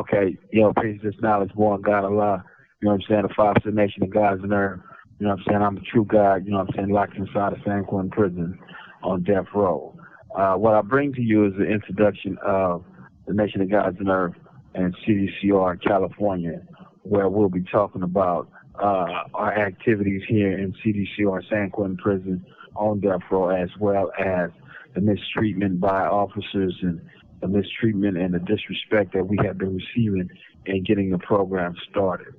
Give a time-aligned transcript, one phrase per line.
[0.00, 2.42] Okay, you know, peace, this knowledge, born God Allah.
[2.80, 3.22] You know what I'm saying?
[3.28, 4.80] The five the nation of God's nerve.
[5.18, 5.62] You know what I'm saying?
[5.62, 8.58] I'm a true God, you know what I'm saying, locked inside of San Quentin prison
[9.02, 9.94] on death row.
[10.34, 12.82] Uh, what I bring to you is the introduction of
[13.26, 14.32] the Nation of God's Nerve
[14.74, 16.62] and CDCR California,
[17.02, 18.48] where we'll be talking about
[18.82, 22.42] uh, our activities here in CDCR San Quentin Prison
[22.74, 24.48] on death row, as well as
[24.94, 27.02] the mistreatment by officers and
[27.40, 30.28] the mistreatment and the disrespect that we have been receiving
[30.66, 32.34] in getting the program started.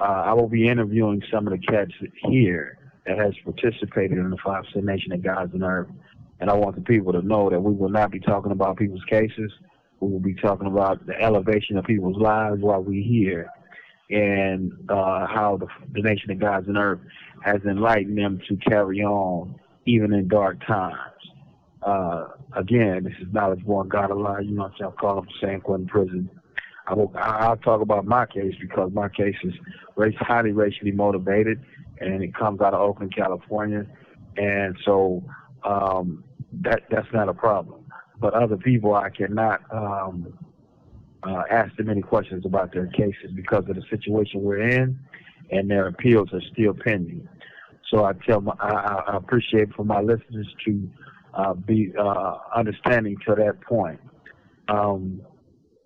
[0.00, 1.92] Uh, I will be interviewing some of the cats
[2.28, 5.88] here that has participated in the Five Cent Nation of Gods and Earth.
[6.40, 9.04] And I want the people to know that we will not be talking about people's
[9.04, 9.52] cases.
[10.00, 13.50] We will be talking about the elevation of people's lives while we're here
[14.10, 17.00] and uh, how the, the Nation of Gods and Earth
[17.42, 19.54] has enlightened them to carry on
[19.86, 20.98] even in dark times.
[21.82, 24.44] Uh, again, this is KnowledgeBorn GodAllah.
[24.44, 26.30] You know what I'm calling from San Quentin Prison.
[26.86, 29.54] I will, I'll talk about my case because my case is
[29.96, 31.64] race, highly racially motivated,
[32.00, 33.86] and it comes out of Oakland, California,
[34.36, 35.22] and so
[35.64, 37.84] um, that that's not a problem.
[38.18, 40.36] But other people, I cannot um,
[41.22, 44.98] uh, ask them any questions about their cases because of the situation we're in,
[45.50, 47.26] and their appeals are still pending.
[47.88, 50.90] So I tell my, I, I appreciate for my listeners to
[51.34, 54.00] uh, be uh, understanding to that point.
[54.68, 55.22] Um,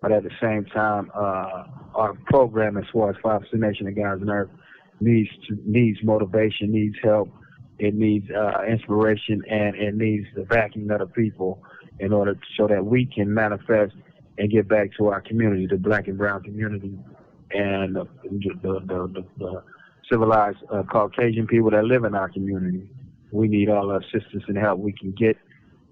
[0.03, 1.65] but at the same time, uh,
[1.95, 4.51] our program, as far as Five Nation and God's Nerve,
[5.01, 7.31] needs to, needs motivation, needs help,
[7.79, 11.63] it needs uh, inspiration, and it needs the backing of the people
[12.01, 13.95] in order to, so that we can manifest
[14.37, 16.99] and get back to our community, the black and brown community,
[17.53, 19.63] and the, the, the, the
[20.11, 22.89] civilized uh, Caucasian people that live in our community
[23.35, 25.37] we need all the assistance and help we can get,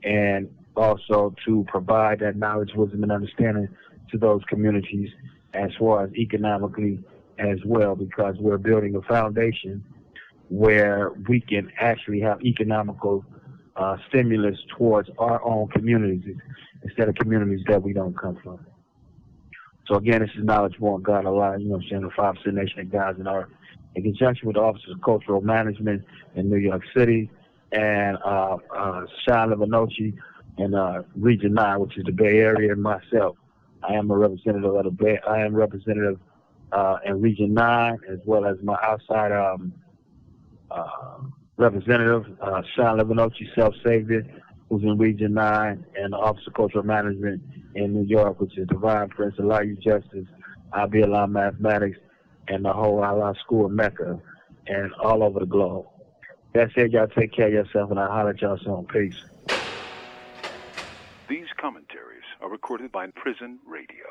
[0.05, 3.69] and also to provide that knowledge, wisdom, and understanding
[4.11, 5.11] to those communities
[5.55, 7.03] as far as economically
[7.39, 9.85] as well, because we're building a foundation
[10.49, 13.25] where we can actually have economical
[13.77, 16.37] uh, stimulus towards our own communities
[16.85, 18.65] instead of communities that we don't come from.
[19.89, 22.93] So again, this is KnowledgeBorn GodAllah, you know what I'm saying, the five nation of
[22.93, 23.49] gods in our
[23.95, 26.03] in conjunction with the Office of Cultural Management
[26.35, 27.31] in New York City
[27.73, 30.15] and uh, uh, Sean Levanochi
[30.59, 33.37] in uh, Region 9, which is the Bay Area, and myself.
[33.83, 35.19] I am a representative of the Bay.
[35.27, 36.21] I am representative
[36.73, 39.73] uh, in Region 9, as well as my outside um,
[40.71, 41.19] uh,
[41.57, 44.27] representative, uh, Sean Levanochi, Self Savior,
[44.69, 47.43] who's in Region 9, and the Office of Cultural Management
[47.75, 50.27] in New York, which is Divine Prince, You Justice,
[50.73, 51.99] Allah Mathematics,
[52.49, 54.21] and the whole Allah School of Mecca
[54.67, 55.87] and all over the globe.
[56.53, 56.93] That it.
[56.93, 58.85] y'all take care of yourself, and I'll holler at y'all soon.
[58.87, 59.17] Peace.
[61.29, 64.02] These commentaries are recorded by Prison Radio.